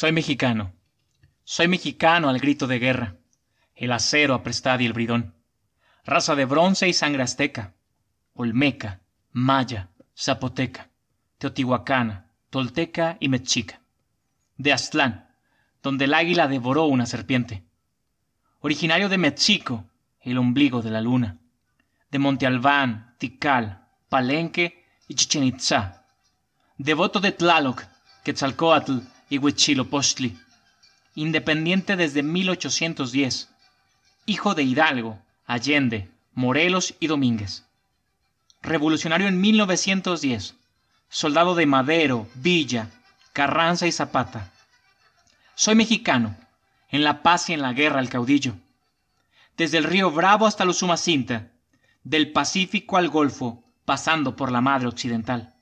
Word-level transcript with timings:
Soy 0.00 0.12
mexicano. 0.12 0.72
Soy 1.44 1.68
mexicano 1.68 2.30
al 2.30 2.38
grito 2.38 2.66
de 2.66 2.78
guerra. 2.78 3.16
El 3.74 3.92
acero 3.92 4.32
aprestad 4.32 4.80
y 4.80 4.86
el 4.86 4.94
bridón. 4.94 5.34
Raza 6.06 6.34
de 6.34 6.46
bronce 6.46 6.88
y 6.88 6.94
sangre 6.94 7.22
azteca. 7.22 7.74
Olmeca, 8.32 9.02
maya, 9.32 9.90
zapoteca, 10.16 10.88
teotihuacana, 11.36 12.30
tolteca 12.48 13.18
y 13.20 13.28
mexica. 13.28 13.82
De 14.56 14.72
Aztlán, 14.72 15.28
donde 15.82 16.06
el 16.06 16.14
águila 16.14 16.48
devoró 16.48 16.86
una 16.86 17.04
serpiente. 17.04 17.62
Originario 18.60 19.10
de 19.10 19.18
Mexico, 19.18 19.84
el 20.22 20.38
ombligo 20.38 20.80
de 20.80 20.92
la 20.92 21.02
luna. 21.02 21.36
De 22.10 22.18
Monte 22.18 22.46
Albán, 22.46 23.16
Tikal, 23.18 23.86
Palenque 24.08 24.82
y 25.08 25.14
Chichen 25.14 25.44
Itzá. 25.44 26.06
Devoto 26.78 27.20
de 27.20 27.32
Tlaloc, 27.32 27.84
Quetzalcoatl 28.24 29.00
y 29.30 29.38
Huitzilopochtli. 29.38 30.36
Independiente 31.14 31.96
desde 31.96 32.22
1810. 32.22 33.48
Hijo 34.26 34.54
de 34.54 34.64
Hidalgo, 34.64 35.18
Allende, 35.46 36.10
Morelos 36.34 36.94
y 37.00 37.06
Domínguez. 37.06 37.64
Revolucionario 38.60 39.28
en 39.28 39.40
1910. 39.40 40.54
Soldado 41.08 41.54
de 41.54 41.64
Madero, 41.64 42.28
Villa, 42.34 42.90
Carranza 43.32 43.86
y 43.86 43.92
Zapata. 43.92 44.52
Soy 45.54 45.74
mexicano. 45.74 46.36
En 46.90 47.04
la 47.04 47.22
paz 47.22 47.48
y 47.48 47.52
en 47.52 47.62
la 47.62 47.72
guerra 47.72 48.00
el 48.00 48.08
caudillo. 48.08 48.54
Desde 49.56 49.78
el 49.78 49.84
río 49.84 50.10
Bravo 50.10 50.46
hasta 50.46 50.64
los 50.64 50.78
Sumacinta. 50.78 51.48
Del 52.02 52.32
Pacífico 52.32 52.96
al 52.96 53.08
Golfo, 53.08 53.62
pasando 53.84 54.34
por 54.34 54.50
la 54.50 54.60
madre 54.60 54.88
occidental. 54.88 55.54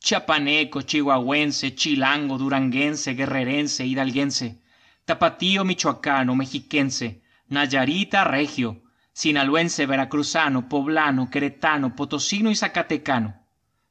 Chiapaneco, 0.00 0.82
chihuahuense, 0.82 1.74
chilango, 1.74 2.38
duranguense, 2.38 3.14
guerrerense, 3.14 3.84
hidalguense, 3.84 4.62
tapatío, 5.04 5.64
michoacano, 5.64 6.34
mexiquense, 6.34 7.22
nayarita, 7.48 8.24
regio, 8.24 8.82
sinaloense, 9.12 9.86
veracruzano, 9.86 10.68
poblano, 10.68 11.28
queretano, 11.28 11.96
potosino 11.96 12.50
y 12.50 12.56
zacatecano. 12.56 13.34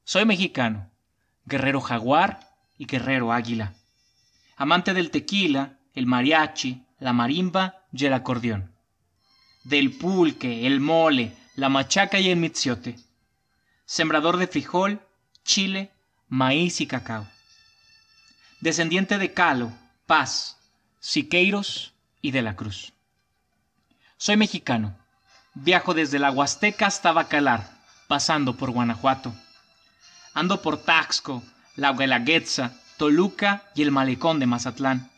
Soy 0.03 0.25
mexicano, 0.25 0.89
guerrero 1.45 1.81
jaguar 1.81 2.39
y 2.77 2.85
guerrero 2.85 3.33
águila. 3.33 3.73
Amante 4.55 4.93
del 4.93 5.11
tequila, 5.11 5.77
el 5.93 6.05
mariachi, 6.05 6.85
la 6.99 7.13
marimba 7.13 7.83
y 7.91 8.05
el 8.05 8.13
acordeón. 8.13 8.71
Del 9.63 9.91
pulque, 9.97 10.65
el 10.65 10.79
mole, 10.79 11.33
la 11.55 11.69
machaca 11.69 12.19
y 12.19 12.29
el 12.29 12.37
mitziote. 12.37 12.95
Sembrador 13.85 14.37
de 14.37 14.47
frijol, 14.47 15.01
chile, 15.43 15.91
maíz 16.29 16.81
y 16.81 16.87
cacao. 16.87 17.27
Descendiente 18.59 19.17
de 19.17 19.33
Calo, 19.33 19.71
Paz, 20.05 20.57
Siqueiros 20.99 21.93
y 22.21 22.31
de 22.31 22.41
la 22.41 22.55
Cruz. 22.55 22.93
Soy 24.17 24.35
mexicano. 24.35 24.97
Viajo 25.53 25.93
desde 25.93 26.19
la 26.19 26.31
Huasteca 26.31 26.87
hasta 26.87 27.11
Bacalar, 27.11 27.69
pasando 28.07 28.57
por 28.57 28.71
Guanajuato. 28.71 29.33
Ando 30.33 30.61
por 30.61 30.83
Taxco, 30.83 31.43
la 31.75 31.93
Guelaguetza, 31.93 32.73
Toluca 32.97 33.63
y 33.73 33.81
el 33.81 33.91
Malecón 33.91 34.39
de 34.39 34.47
Mazatlán. 34.47 35.09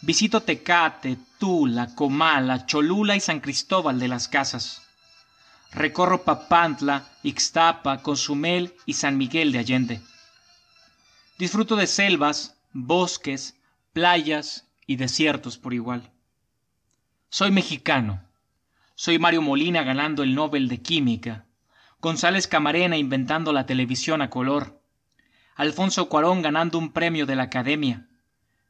Visito 0.00 0.42
Tecate, 0.42 1.18
Tula, 1.38 1.94
Comala, 1.94 2.66
Cholula 2.66 3.16
y 3.16 3.20
San 3.20 3.40
Cristóbal 3.40 3.98
de 3.98 4.08
las 4.08 4.28
Casas. 4.28 4.82
Recorro 5.72 6.24
Papantla, 6.24 7.04
Ixtapa, 7.22 8.02
Cozumel 8.02 8.74
y 8.86 8.94
San 8.94 9.16
Miguel 9.16 9.52
de 9.52 9.58
Allende. 9.58 10.00
Disfruto 11.38 11.76
de 11.76 11.86
selvas, 11.86 12.60
bosques, 12.72 13.56
playas 13.92 14.68
y 14.88 14.96
desiertos 14.96 15.56
por 15.56 15.72
igual. 15.72 16.10
Soy 17.30 17.52
mexicano. 17.52 18.24
Soy 18.96 19.20
Mario 19.20 19.40
Molina 19.40 19.84
ganando 19.84 20.24
el 20.24 20.34
Nobel 20.34 20.66
de 20.66 20.82
Química. 20.82 21.46
González 22.00 22.48
Camarena 22.48 22.96
inventando 22.96 23.52
la 23.52 23.66
televisión 23.66 24.20
a 24.20 24.30
color. 24.30 24.82
Alfonso 25.54 26.08
Cuarón 26.08 26.42
ganando 26.42 26.76
un 26.76 26.92
premio 26.92 27.24
de 27.24 27.36
la 27.36 27.44
Academia. 27.44 28.08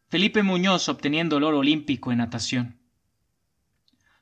Felipe 0.08 0.42
Muñoz 0.42 0.90
obteniendo 0.90 1.38
el 1.38 1.44
oro 1.44 1.60
olímpico 1.60 2.12
en 2.12 2.18
natación. 2.18 2.78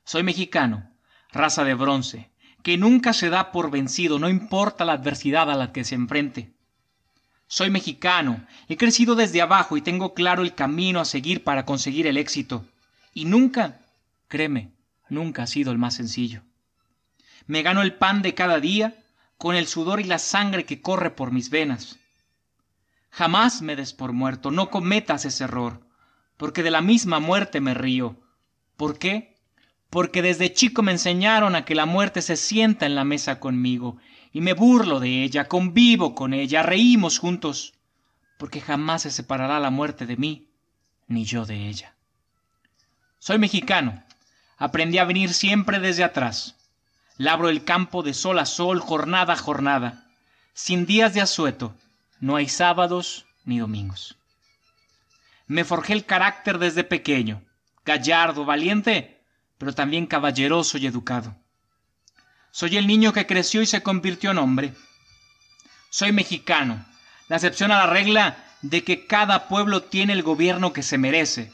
Soy 0.05 0.23
mexicano, 0.23 0.89
raza 1.33 1.65
de 1.65 1.73
bronce, 1.73 2.31
que 2.63 2.77
nunca 2.77 3.11
se 3.11 3.29
da 3.29 3.51
por 3.51 3.71
vencido, 3.71 4.19
no 4.19 4.29
importa 4.29 4.85
la 4.85 4.93
adversidad 4.93 5.51
a 5.51 5.55
la 5.55 5.73
que 5.73 5.83
se 5.83 5.95
enfrente. 5.95 6.56
Soy 7.47 7.69
mexicano, 7.69 8.45
he 8.67 8.75
crecido 8.75 9.15
desde 9.15 9.41
abajo 9.41 9.77
y 9.77 9.81
tengo 9.81 10.13
claro 10.13 10.43
el 10.43 10.53
camino 10.53 10.99
a 10.99 11.05
seguir 11.05 11.43
para 11.43 11.65
conseguir 11.65 12.05
el 12.05 12.17
éxito. 12.17 12.65
Y 13.13 13.25
nunca, 13.25 13.79
créeme, 14.27 14.71
nunca 15.09 15.43
ha 15.43 15.47
sido 15.47 15.71
el 15.71 15.77
más 15.77 15.95
sencillo. 15.95 16.41
Me 17.45 17.61
gano 17.61 17.81
el 17.81 17.93
pan 17.93 18.21
de 18.21 18.33
cada 18.33 18.59
día 18.59 18.95
con 19.37 19.55
el 19.55 19.67
sudor 19.67 20.01
y 20.01 20.03
la 20.03 20.19
sangre 20.19 20.65
que 20.65 20.81
corre 20.81 21.11
por 21.11 21.31
mis 21.31 21.49
venas. 21.49 21.97
Jamás 23.11 23.61
me 23.61 23.77
des 23.77 23.93
por 23.93 24.11
muerto, 24.11 24.51
no 24.51 24.69
cometas 24.69 25.23
ese 25.23 25.45
error, 25.45 25.81
porque 26.35 26.63
de 26.63 26.71
la 26.71 26.81
misma 26.81 27.19
muerte 27.19 27.61
me 27.61 27.73
río. 27.73 28.17
¿Por 28.75 28.99
qué? 28.99 29.35
Porque 29.89 30.21
desde 30.21 30.53
chico 30.53 30.83
me 30.83 30.91
enseñaron 30.91 31.55
a 31.55 31.63
que 31.63 31.75
la 31.75 31.85
muerte 31.85 32.21
se 32.21 32.35
sienta 32.35 32.85
en 32.85 32.95
la 32.95 33.05
mesa 33.05 33.39
conmigo, 33.39 33.97
y 34.31 34.41
me 34.41 34.53
burlo 34.53 34.99
de 34.99 35.23
ella, 35.23 35.47
convivo 35.47 36.15
con 36.15 36.33
ella, 36.33 36.63
reímos 36.63 37.19
juntos, 37.19 37.73
porque 38.37 38.61
jamás 38.61 39.03
se 39.03 39.11
separará 39.11 39.59
la 39.59 39.69
muerte 39.69 40.05
de 40.05 40.17
mí, 40.17 40.49
ni 41.07 41.25
yo 41.25 41.45
de 41.45 41.67
ella. 41.67 41.95
Soy 43.19 43.39
mexicano, 43.39 44.03
aprendí 44.57 44.97
a 44.97 45.05
venir 45.05 45.33
siempre 45.33 45.79
desde 45.79 46.03
atrás. 46.03 46.55
Labro 47.17 47.49
el 47.49 47.63
campo 47.63 48.03
de 48.03 48.13
sol 48.13 48.37
a 48.39 48.45
sol, 48.45 48.79
jornada 48.79 49.33
a 49.33 49.37
jornada, 49.37 50.07
sin 50.53 50.85
días 50.85 51.13
de 51.13 51.21
asueto, 51.21 51.75
no 52.19 52.35
hay 52.35 52.47
sábados 52.47 53.25
ni 53.45 53.59
domingos. 53.59 54.17
Me 55.47 55.63
forjé 55.63 55.93
el 55.93 56.05
carácter 56.05 56.59
desde 56.59 56.83
pequeño, 56.83 57.41
gallardo, 57.85 58.45
valiente, 58.45 59.21
pero 59.57 59.73
también 59.73 60.05
caballeroso 60.05 60.77
y 60.77 60.85
educado. 60.85 61.35
Soy 62.51 62.77
el 62.77 62.87
niño 62.87 63.13
que 63.13 63.27
creció 63.27 63.61
y 63.61 63.65
se 63.65 63.83
convirtió 63.83 64.31
en 64.31 64.37
hombre. 64.37 64.73
Soy 65.89 66.11
mexicano, 66.11 66.85
la 67.27 67.37
excepción 67.37 67.71
a 67.71 67.77
la 67.77 67.87
regla 67.87 68.43
de 68.61 68.83
que 68.83 69.05
cada 69.05 69.47
pueblo 69.47 69.83
tiene 69.83 70.13
el 70.13 70.23
gobierno 70.23 70.73
que 70.73 70.83
se 70.83 70.97
merece. 70.97 71.51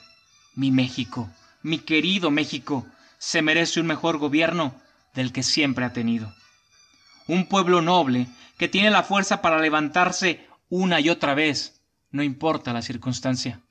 Mi 0.55 0.71
México, 0.71 1.29
mi 1.61 1.79
querido 1.79 2.31
México, 2.31 2.85
se 3.17 3.41
merece 3.41 3.79
un 3.79 3.87
mejor 3.87 4.17
gobierno 4.17 4.79
del 5.13 5.31
que 5.31 5.43
siempre 5.43 5.85
ha 5.85 5.93
tenido. 5.93 6.33
Un 7.27 7.45
pueblo 7.45 7.81
noble 7.81 8.27
que 8.57 8.67
tiene 8.67 8.89
la 8.89 9.03
fuerza 9.03 9.41
para 9.41 9.59
levantarse 9.59 10.47
una 10.69 10.99
y 10.99 11.09
otra 11.09 11.33
vez, 11.33 11.81
no 12.11 12.23
importa 12.23 12.73
la 12.73 12.81
circunstancia. 12.81 13.61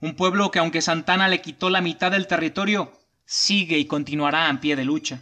Un 0.00 0.14
pueblo 0.14 0.50
que 0.50 0.58
aunque 0.58 0.82
Santana 0.82 1.28
le 1.28 1.40
quitó 1.40 1.70
la 1.70 1.80
mitad 1.80 2.10
del 2.10 2.26
territorio, 2.26 2.92
sigue 3.24 3.78
y 3.78 3.86
continuará 3.86 4.48
en 4.48 4.58
pie 4.58 4.76
de 4.76 4.84
lucha. 4.84 5.20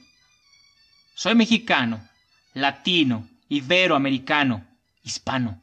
Soy 1.14 1.34
mexicano, 1.34 2.06
latino, 2.54 3.28
iberoamericano, 3.48 4.66
hispano. 5.02 5.60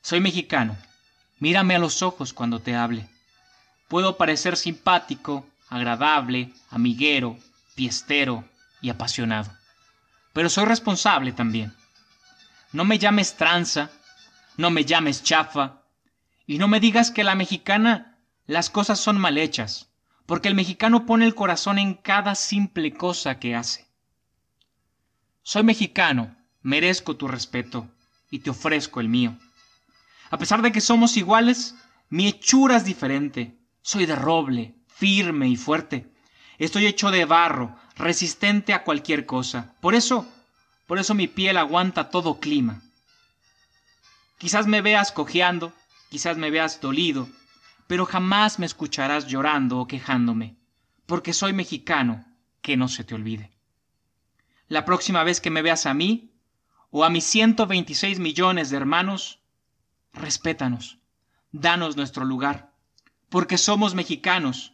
Soy 0.00 0.20
mexicano. 0.20 0.76
Mírame 1.38 1.74
a 1.74 1.78
los 1.78 2.02
ojos 2.02 2.32
cuando 2.32 2.60
te 2.60 2.74
hable. 2.74 3.08
Puedo 3.88 4.16
parecer 4.16 4.56
simpático, 4.56 5.46
agradable, 5.68 6.52
amiguero, 6.70 7.38
fiestero 7.74 8.44
y 8.80 8.90
apasionado. 8.90 9.52
Pero 10.32 10.48
soy 10.48 10.64
responsable 10.64 11.32
también. 11.32 11.74
No 12.72 12.84
me 12.84 12.98
llames 12.98 13.36
tranza, 13.36 13.90
no 14.56 14.70
me 14.70 14.84
llames 14.84 15.22
chafa, 15.22 15.82
y 16.46 16.58
no 16.58 16.68
me 16.68 16.80
digas 16.80 17.10
que 17.10 17.24
la 17.24 17.34
mexicana 17.34 18.18
las 18.46 18.70
cosas 18.70 19.00
son 19.00 19.18
mal 19.18 19.38
hechas, 19.38 19.88
porque 20.26 20.48
el 20.48 20.54
mexicano 20.54 21.06
pone 21.06 21.24
el 21.24 21.34
corazón 21.34 21.78
en 21.78 21.94
cada 21.94 22.34
simple 22.34 22.92
cosa 22.92 23.38
que 23.38 23.54
hace. 23.54 23.86
Soy 25.42 25.62
mexicano, 25.62 26.36
merezco 26.62 27.16
tu 27.16 27.28
respeto, 27.28 27.88
y 28.30 28.40
te 28.40 28.50
ofrezco 28.50 29.00
el 29.00 29.08
mío. 29.08 29.36
A 30.30 30.38
pesar 30.38 30.62
de 30.62 30.72
que 30.72 30.80
somos 30.80 31.16
iguales, 31.16 31.76
mi 32.08 32.26
hechura 32.26 32.76
es 32.76 32.84
diferente. 32.84 33.56
Soy 33.82 34.06
de 34.06 34.16
roble, 34.16 34.74
firme 34.88 35.48
y 35.48 35.56
fuerte. 35.56 36.10
Estoy 36.58 36.86
hecho 36.86 37.12
de 37.12 37.24
barro, 37.24 37.76
resistente 37.94 38.74
a 38.74 38.82
cualquier 38.82 39.26
cosa. 39.26 39.74
Por 39.80 39.94
eso, 39.94 40.26
por 40.86 40.98
eso 40.98 41.14
mi 41.14 41.28
piel 41.28 41.56
aguanta 41.56 42.10
todo 42.10 42.40
clima. 42.40 42.82
Quizás 44.38 44.66
me 44.66 44.82
veas 44.82 45.12
cojeando, 45.12 45.72
quizás 46.10 46.36
me 46.36 46.50
veas 46.50 46.80
dolido, 46.80 47.28
pero 47.86 48.06
jamás 48.06 48.58
me 48.58 48.66
escucharás 48.66 49.26
llorando 49.26 49.78
o 49.78 49.86
quejándome, 49.86 50.56
porque 51.06 51.32
soy 51.32 51.52
mexicano, 51.52 52.24
que 52.62 52.76
no 52.76 52.88
se 52.88 53.04
te 53.04 53.14
olvide. 53.14 53.52
La 54.68 54.84
próxima 54.84 55.22
vez 55.22 55.40
que 55.40 55.50
me 55.50 55.62
veas 55.62 55.86
a 55.86 55.94
mí, 55.94 56.32
o 56.90 57.04
a 57.04 57.10
mis 57.10 57.24
126 57.24 58.18
millones 58.18 58.70
de 58.70 58.76
hermanos, 58.76 59.40
respétanos, 60.12 60.98
danos 61.52 61.96
nuestro 61.96 62.24
lugar, 62.24 62.72
porque 63.28 63.58
somos 63.58 63.94
mexicanos, 63.94 64.72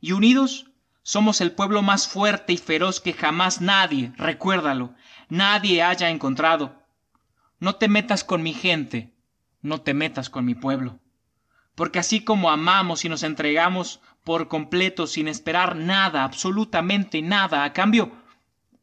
y 0.00 0.12
unidos 0.12 0.70
somos 1.02 1.40
el 1.40 1.52
pueblo 1.52 1.82
más 1.82 2.08
fuerte 2.08 2.52
y 2.52 2.58
feroz 2.58 3.00
que 3.00 3.12
jamás 3.12 3.60
nadie, 3.60 4.12
recuérdalo, 4.16 4.94
nadie 5.28 5.82
haya 5.82 6.10
encontrado. 6.10 6.82
No 7.58 7.76
te 7.76 7.88
metas 7.88 8.24
con 8.24 8.42
mi 8.42 8.52
gente, 8.52 9.14
no 9.62 9.80
te 9.80 9.94
metas 9.94 10.30
con 10.30 10.44
mi 10.44 10.54
pueblo. 10.54 10.98
Porque 11.80 11.98
así 11.98 12.20
como 12.20 12.50
amamos 12.50 13.06
y 13.06 13.08
nos 13.08 13.22
entregamos 13.22 14.00
por 14.22 14.48
completo 14.48 15.06
sin 15.06 15.28
esperar 15.28 15.76
nada, 15.76 16.24
absolutamente 16.24 17.22
nada 17.22 17.64
a 17.64 17.72
cambio, 17.72 18.12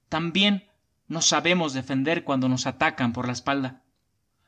también 0.09 0.67
nos 1.07 1.27
sabemos 1.27 1.73
defender 1.73 2.23
cuando 2.23 2.49
nos 2.49 2.65
atacan 2.65 3.13
por 3.13 3.27
la 3.27 3.33
espalda. 3.33 3.83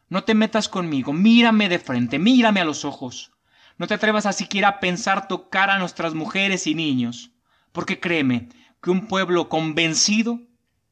No 0.07 0.23
te 0.23 0.33
metas 0.33 0.67
conmigo, 0.67 1.13
mírame 1.13 1.69
de 1.69 1.77
frente, 1.77 2.17
mírame 2.17 2.59
a 2.59 2.65
los 2.65 2.85
ojos. 2.85 3.31
No 3.77 3.85
te 3.85 3.93
atrevas 3.93 4.25
a 4.25 4.33
siquiera 4.33 4.79
pensar 4.79 5.27
tocar 5.27 5.69
a 5.69 5.77
nuestras 5.77 6.15
mujeres 6.15 6.65
y 6.65 6.73
niños, 6.73 7.29
porque 7.71 7.99
créeme 7.99 8.49
que 8.81 8.89
un 8.89 9.05
pueblo 9.05 9.47
convencido 9.47 10.39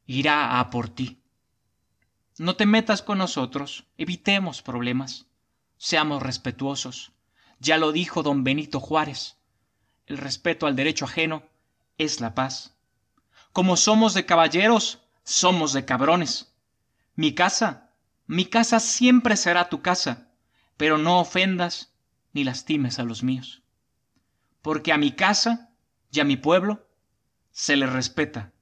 irá 0.06 0.60
a 0.60 0.70
por 0.70 0.90
ti. 0.90 1.24
No 2.38 2.54
te 2.54 2.66
metas 2.66 3.02
con 3.02 3.18
nosotros, 3.18 3.84
evitemos 3.96 4.62
problemas, 4.62 5.26
seamos 5.76 6.22
respetuosos. 6.22 7.17
Ya 7.60 7.76
lo 7.78 7.92
dijo 7.92 8.22
don 8.22 8.44
Benito 8.44 8.80
Juárez, 8.80 9.36
el 10.06 10.18
respeto 10.18 10.66
al 10.66 10.76
derecho 10.76 11.04
ajeno 11.04 11.42
es 11.98 12.20
la 12.20 12.34
paz. 12.34 12.76
Como 13.52 13.76
somos 13.76 14.14
de 14.14 14.24
caballeros, 14.24 15.00
somos 15.24 15.72
de 15.72 15.84
cabrones. 15.84 16.54
Mi 17.14 17.34
casa, 17.34 17.90
mi 18.26 18.44
casa 18.44 18.80
siempre 18.80 19.36
será 19.36 19.68
tu 19.68 19.82
casa, 19.82 20.28
pero 20.76 20.98
no 20.98 21.20
ofendas 21.20 21.92
ni 22.32 22.44
lastimes 22.44 22.98
a 22.98 23.02
los 23.02 23.22
míos. 23.22 23.62
Porque 24.62 24.92
a 24.92 24.98
mi 24.98 25.12
casa 25.12 25.70
y 26.12 26.20
a 26.20 26.24
mi 26.24 26.36
pueblo 26.36 26.86
se 27.50 27.76
le 27.76 27.86
respeta. 27.86 28.52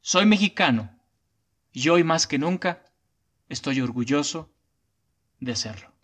Soy 0.00 0.26
mexicano 0.26 0.98
y 1.72 1.88
hoy 1.90 2.02
más 2.02 2.26
que 2.26 2.38
nunca 2.38 2.82
estoy 3.48 3.80
orgulloso 3.80 4.50
de 5.38 5.54
serlo. 5.54 5.97